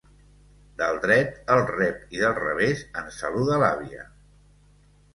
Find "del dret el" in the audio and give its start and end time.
0.79-1.61